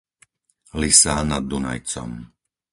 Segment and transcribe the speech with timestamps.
[0.81, 2.11] Lysá nad Dunajcom